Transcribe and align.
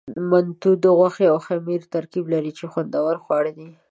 منتو 0.29 0.71
د 0.83 0.85
غوښې 0.97 1.25
او 1.33 1.37
خمیر 1.45 1.81
ترکیب 1.93 2.25
لري، 2.33 2.51
چې 2.57 2.65
خوندور 2.71 3.15
خواړه 3.23 3.51
دي. 3.57 3.69